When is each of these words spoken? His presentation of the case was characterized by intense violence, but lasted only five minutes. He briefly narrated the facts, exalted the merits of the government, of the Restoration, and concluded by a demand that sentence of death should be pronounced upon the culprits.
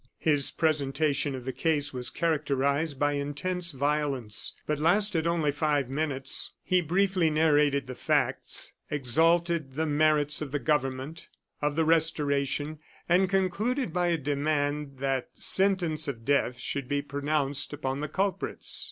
His 0.17 0.49
presentation 0.49 1.35
of 1.35 1.45
the 1.45 1.53
case 1.53 1.93
was 1.93 2.09
characterized 2.09 2.97
by 2.97 3.11
intense 3.13 3.71
violence, 3.71 4.55
but 4.65 4.79
lasted 4.79 5.27
only 5.27 5.51
five 5.51 5.89
minutes. 5.91 6.53
He 6.63 6.81
briefly 6.81 7.29
narrated 7.29 7.85
the 7.85 7.93
facts, 7.93 8.71
exalted 8.89 9.73
the 9.73 9.85
merits 9.85 10.41
of 10.41 10.51
the 10.51 10.57
government, 10.57 11.27
of 11.61 11.75
the 11.75 11.85
Restoration, 11.85 12.79
and 13.07 13.29
concluded 13.29 13.93
by 13.93 14.07
a 14.07 14.17
demand 14.17 14.97
that 14.97 15.27
sentence 15.33 16.07
of 16.07 16.25
death 16.25 16.57
should 16.57 16.87
be 16.89 17.03
pronounced 17.03 17.71
upon 17.71 17.99
the 17.99 18.09
culprits. 18.09 18.79